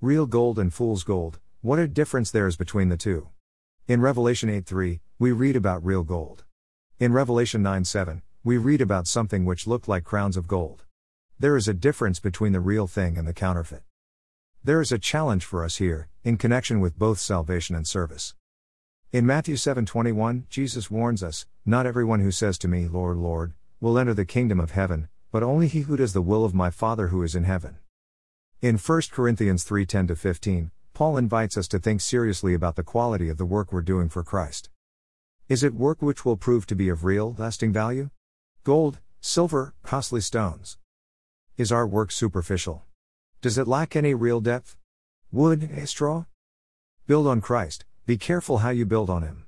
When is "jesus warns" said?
20.48-21.24